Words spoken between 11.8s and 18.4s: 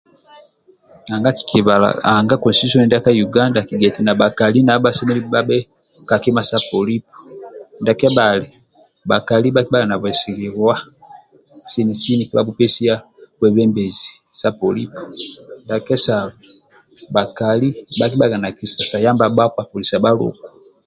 sini bhakabhupesia bebembezi sa polipo ndia kesalo bhakali bhakibhaga